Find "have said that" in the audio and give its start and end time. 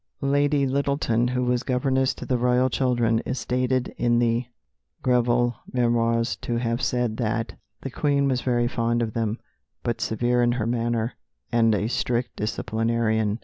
6.57-7.53